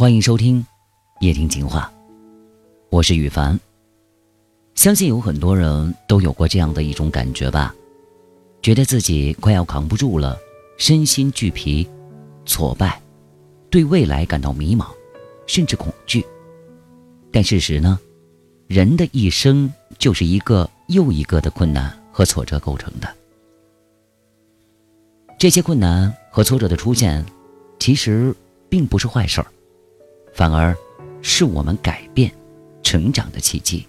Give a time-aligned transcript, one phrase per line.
[0.00, 0.58] 欢迎收听
[1.20, 1.92] 《夜听情话》，
[2.88, 3.60] 我是雨凡。
[4.74, 7.74] 相信有很多人都有过这样的一种感觉吧，
[8.62, 10.38] 觉得自己快要扛不住了，
[10.78, 11.86] 身心俱疲，
[12.46, 12.98] 挫败，
[13.68, 14.86] 对未来感到迷茫，
[15.46, 16.24] 甚至恐惧。
[17.30, 18.00] 但事实呢，
[18.68, 23.14] 人的一生就是一个又一个的困难和挫折构成的。
[25.38, 27.22] 这些困难和挫折的出现，
[27.78, 28.34] 其实
[28.70, 29.46] 并不是坏事儿，
[30.32, 30.76] 反而
[31.22, 32.32] 是我们改变、
[32.82, 33.86] 成长的契机。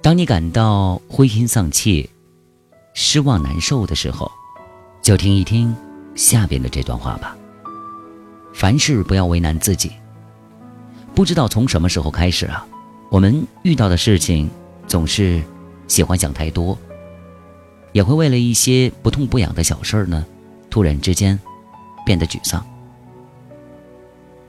[0.00, 2.08] 当你感到灰心丧气、
[2.94, 4.30] 失望难受的时候，
[5.02, 5.74] 就听一听
[6.14, 7.36] 下边的这段话吧。
[8.54, 9.92] 凡事不要为难自己。
[11.14, 12.66] 不知道从什么时候开始啊，
[13.10, 14.48] 我们遇到的事情
[14.86, 15.42] 总是
[15.86, 16.76] 喜欢想太多。
[17.92, 20.24] 也会为了一些不痛不痒的小事儿呢，
[20.70, 21.38] 突然之间
[22.04, 22.64] 变得沮丧。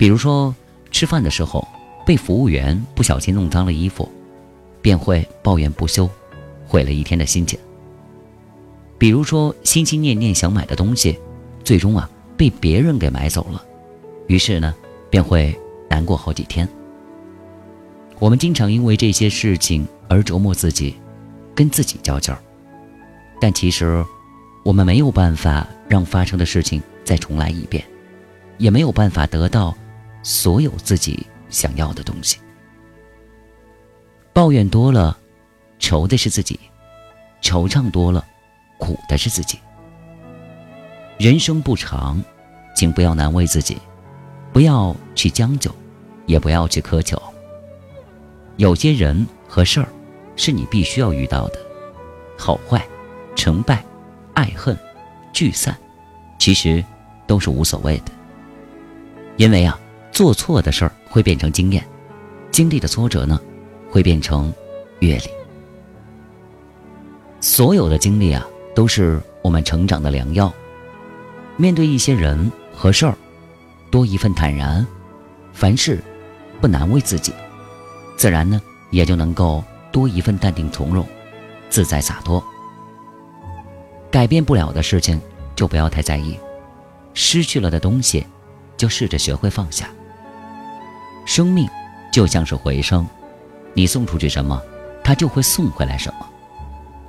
[0.00, 0.54] 比如说，
[0.90, 1.68] 吃饭的时候
[2.06, 4.10] 被服务员不小心弄脏了衣服，
[4.80, 6.08] 便会抱怨不休，
[6.66, 7.60] 毁了一天的心情。
[8.96, 11.18] 比如说，心心念念想买的东西，
[11.62, 13.62] 最终啊被别人给买走了，
[14.26, 14.74] 于是呢
[15.10, 15.54] 便会
[15.90, 16.66] 难过好几天。
[18.18, 20.96] 我们经常因为这些事情而折磨自己，
[21.54, 22.40] 跟自己较劲儿。
[23.38, 24.02] 但其实，
[24.64, 27.84] 我们没有办法让发生的事情再重来一遍，
[28.56, 29.76] 也没有办法得到
[30.22, 32.38] 所有自己想要的东西。
[34.32, 35.18] 抱怨多了，
[35.78, 36.58] 愁的是自己；
[37.42, 38.24] 惆怅多了，
[38.78, 39.58] 苦的是自己。
[41.18, 42.22] 人生不长，
[42.74, 43.76] 请不要难为自己，
[44.52, 45.74] 不要去将就，
[46.26, 47.20] 也不要去苛求。
[48.56, 49.88] 有些人和事儿，
[50.36, 51.58] 是你必须要遇到的，
[52.38, 52.86] 好坏。
[53.36, 53.82] 成败、
[54.34, 54.76] 爱恨、
[55.32, 55.74] 聚散，
[56.38, 56.84] 其实
[57.26, 58.12] 都是无所谓的。
[59.38, 59.79] 因为啊，
[60.20, 61.82] 做错的事儿会变成经验，
[62.50, 63.40] 经历的挫折呢，
[63.88, 64.52] 会变成
[64.98, 65.30] 阅历。
[67.40, 70.52] 所有的经历啊，都是我们成长的良药。
[71.56, 73.16] 面对一些人和事儿，
[73.90, 74.86] 多一份坦然，
[75.54, 75.98] 凡事
[76.60, 77.32] 不难为自己，
[78.18, 81.02] 自然呢，也就能够多一份淡定从容、
[81.70, 82.44] 自在洒脱。
[84.10, 85.18] 改变不了的事情，
[85.56, 86.34] 就不要太在意；
[87.14, 88.26] 失去了的东西，
[88.76, 89.88] 就试着学会放下。
[91.24, 91.68] 生命
[92.12, 93.06] 就像是回声，
[93.74, 94.60] 你送出去什么，
[95.04, 96.26] 它就会送回来什么。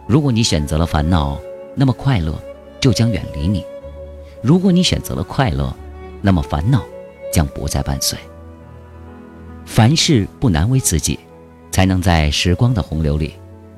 [0.08, 1.40] 如果你选择了烦恼，
[1.76, 2.40] 那么快乐
[2.80, 3.62] 就将远离你；
[4.44, 5.74] 如果你选择了快乐，
[6.22, 6.84] 那么烦恼
[7.34, 8.18] 将不再伴随。
[9.66, 11.18] 凡事不难为自己，
[11.72, 13.34] 才能在时光的洪流里，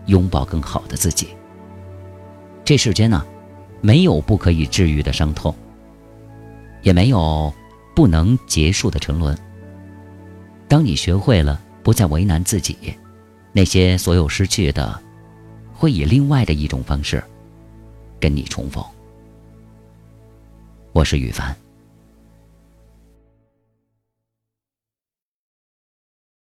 [0.08, 1.28] 拥抱更好的自己。
[2.66, 3.24] 这世间呢，
[3.80, 5.54] 没有不可以治愈的伤痛，
[6.82, 7.54] 也没有
[7.96, 9.38] 不能结束的沉沦。
[10.74, 12.76] 当你学会了不再为难自己，
[13.52, 15.00] 那些所有失去的，
[15.72, 17.24] 会以另外的一种方式
[18.20, 18.84] 跟你重逢。
[20.92, 21.56] 我是雨凡。